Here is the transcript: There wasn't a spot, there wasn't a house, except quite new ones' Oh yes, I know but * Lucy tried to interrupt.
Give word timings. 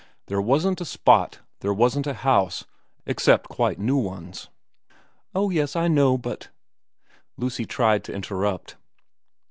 There 0.25 0.41
wasn't 0.41 0.81
a 0.81 0.83
spot, 0.85 1.41
there 1.59 1.75
wasn't 1.75 2.07
a 2.07 2.15
house, 2.15 2.65
except 3.05 3.49
quite 3.49 3.77
new 3.77 3.97
ones' 3.97 4.49
Oh 5.35 5.51
yes, 5.51 5.75
I 5.75 5.87
know 5.89 6.17
but 6.17 6.49
* 6.91 7.37
Lucy 7.37 7.65
tried 7.65 8.03
to 8.05 8.11
interrupt. 8.15 8.77